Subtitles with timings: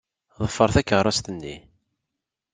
[0.43, 1.55] Ḍfer takeṛṛust-nni.